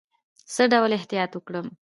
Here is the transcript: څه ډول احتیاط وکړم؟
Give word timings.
څه 0.53 0.63
ډول 0.73 0.91
احتیاط 0.99 1.31
وکړم؟ 1.35 1.67